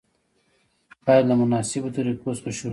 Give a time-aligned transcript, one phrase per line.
[1.05, 2.67] باید له مناسبو طریقو څخه شروع شي.